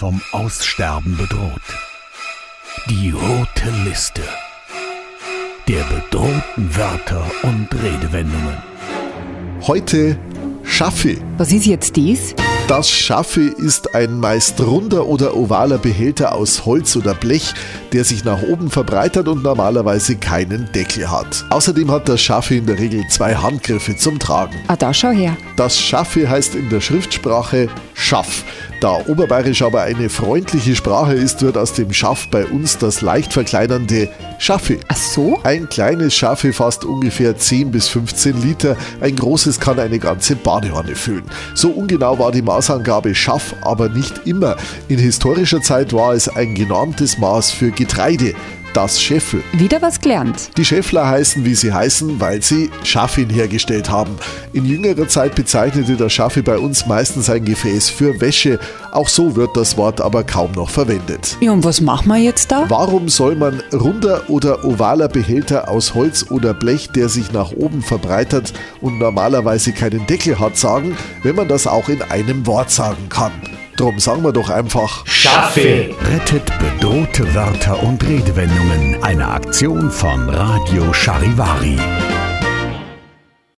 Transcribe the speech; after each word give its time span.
vom 0.00 0.18
Aussterben 0.32 1.14
bedroht. 1.18 1.60
Die 2.88 3.10
rote 3.10 3.70
Liste 3.84 4.22
der 5.68 5.84
bedrohten 5.84 6.74
Wörter 6.74 7.22
und 7.42 7.68
Redewendungen. 7.70 8.56
Heute 9.66 10.18
Schaffe. 10.64 11.18
Was 11.36 11.52
ist 11.52 11.66
jetzt 11.66 11.96
dies? 11.96 12.34
Das 12.66 12.88
Schaffe 12.88 13.42
ist 13.42 13.94
ein 13.94 14.20
meist 14.20 14.58
runder 14.62 15.06
oder 15.06 15.36
ovaler 15.36 15.76
Behälter 15.76 16.34
aus 16.34 16.64
Holz 16.64 16.96
oder 16.96 17.12
Blech, 17.12 17.52
der 17.92 18.04
sich 18.04 18.24
nach 18.24 18.42
oben 18.42 18.70
verbreitert 18.70 19.28
und 19.28 19.42
normalerweise 19.42 20.16
keinen 20.16 20.72
Deckel 20.72 21.10
hat. 21.10 21.44
Außerdem 21.50 21.90
hat 21.90 22.08
das 22.08 22.22
Schaffe 22.22 22.54
in 22.54 22.64
der 22.64 22.78
Regel 22.78 23.06
zwei 23.08 23.34
Handgriffe 23.34 23.94
zum 23.96 24.18
Tragen. 24.18 24.56
Ah, 24.68 24.76
da 24.76 24.94
schau 24.94 25.10
her. 25.10 25.36
Das 25.56 25.78
Schaffe 25.78 26.30
heißt 26.30 26.54
in 26.54 26.70
der 26.70 26.80
Schriftsprache 26.80 27.68
Schaff. 27.92 28.44
Da 28.80 28.98
Oberbayerisch 29.06 29.60
aber 29.60 29.82
eine 29.82 30.08
freundliche 30.08 30.74
Sprache 30.74 31.12
ist, 31.12 31.42
wird 31.42 31.58
aus 31.58 31.74
dem 31.74 31.92
Schaff 31.92 32.28
bei 32.28 32.46
uns 32.46 32.78
das 32.78 33.02
leicht 33.02 33.30
verkleinernde 33.30 34.08
Schaffe. 34.38 34.78
Ach 34.88 34.96
so? 34.96 35.38
Ein 35.42 35.68
kleines 35.68 36.14
Schaffe 36.14 36.54
fasst 36.54 36.86
ungefähr 36.86 37.36
10 37.36 37.72
bis 37.72 37.88
15 37.88 38.40
Liter, 38.40 38.78
ein 39.02 39.16
großes 39.16 39.60
kann 39.60 39.78
eine 39.78 39.98
ganze 39.98 40.34
Badewanne 40.34 40.96
füllen. 40.96 41.24
So 41.54 41.68
ungenau 41.68 42.18
war 42.18 42.32
die 42.32 42.40
Maßangabe 42.40 43.14
Schaff 43.14 43.54
aber 43.60 43.90
nicht 43.90 44.26
immer. 44.26 44.56
In 44.88 44.98
historischer 44.98 45.60
Zeit 45.60 45.92
war 45.92 46.14
es 46.14 46.30
ein 46.30 46.54
genormtes 46.54 47.18
Maß 47.18 47.50
für 47.50 47.72
Getreide 47.72 48.34
das 48.74 49.00
Scheffel. 49.00 49.42
Wieder 49.52 49.82
was 49.82 50.00
gelernt. 50.00 50.50
Die 50.56 50.64
Scheffler 50.64 51.08
heißen, 51.08 51.44
wie 51.44 51.54
sie 51.54 51.72
heißen, 51.72 52.20
weil 52.20 52.42
sie 52.42 52.70
Schaffin 52.84 53.30
hergestellt 53.30 53.90
haben. 53.90 54.16
In 54.52 54.64
jüngerer 54.64 55.08
Zeit 55.08 55.34
bezeichnete 55.34 55.96
das 55.96 56.12
Schaffi 56.12 56.42
bei 56.42 56.58
uns 56.58 56.86
meistens 56.86 57.28
ein 57.30 57.44
Gefäß 57.44 57.90
für 57.90 58.20
Wäsche. 58.20 58.58
Auch 58.92 59.08
so 59.08 59.36
wird 59.36 59.56
das 59.56 59.76
Wort 59.76 60.00
aber 60.00 60.24
kaum 60.24 60.52
noch 60.52 60.70
verwendet. 60.70 61.36
Ja, 61.40 61.52
und 61.52 61.64
was 61.64 61.80
machen 61.80 62.08
wir 62.08 62.18
jetzt 62.18 62.50
da? 62.50 62.64
Warum 62.68 63.08
soll 63.08 63.34
man 63.34 63.62
runder 63.72 64.28
oder 64.28 64.64
ovaler 64.64 65.08
Behälter 65.08 65.68
aus 65.68 65.94
Holz 65.94 66.26
oder 66.30 66.54
Blech, 66.54 66.90
der 66.90 67.08
sich 67.08 67.32
nach 67.32 67.52
oben 67.52 67.82
verbreitert 67.82 68.52
und 68.80 68.98
normalerweise 68.98 69.72
keinen 69.72 70.06
Deckel 70.06 70.38
hat, 70.38 70.56
sagen, 70.56 70.96
wenn 71.22 71.36
man 71.36 71.48
das 71.48 71.66
auch 71.66 71.88
in 71.88 72.02
einem 72.02 72.46
Wort 72.46 72.70
sagen 72.70 73.08
kann? 73.08 73.32
Drum 73.80 73.98
sagen 73.98 74.22
wir 74.22 74.32
doch 74.32 74.50
einfach 74.50 75.06
Schaffe 75.06 75.88
rettet 76.12 76.52
bedrohte 76.58 77.34
Wörter 77.34 77.82
und 77.82 78.06
Redewendungen. 78.06 79.02
Eine 79.02 79.26
Aktion 79.26 79.90
von 79.90 80.28
Radio 80.28 80.92
Charivari. 80.92 81.78